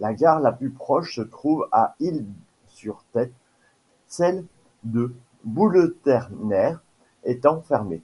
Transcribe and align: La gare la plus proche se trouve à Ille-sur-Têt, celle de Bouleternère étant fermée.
La 0.00 0.12
gare 0.12 0.40
la 0.40 0.50
plus 0.50 0.70
proche 0.70 1.14
se 1.14 1.20
trouve 1.20 1.68
à 1.70 1.94
Ille-sur-Têt, 2.00 3.30
celle 4.08 4.44
de 4.82 5.14
Bouleternère 5.44 6.82
étant 7.22 7.60
fermée. 7.62 8.02